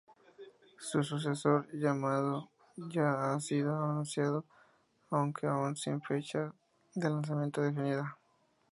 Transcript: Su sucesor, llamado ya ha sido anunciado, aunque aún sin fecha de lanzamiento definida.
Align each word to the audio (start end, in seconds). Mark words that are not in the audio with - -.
Su 0.79 1.03
sucesor, 1.03 1.67
llamado 1.73 2.49
ya 2.75 3.31
ha 3.33 3.39
sido 3.39 3.75
anunciado, 3.75 4.45
aunque 5.11 5.45
aún 5.45 5.75
sin 5.75 6.01
fecha 6.01 6.51
de 6.95 7.07
lanzamiento 7.07 7.61
definida. 7.61 8.17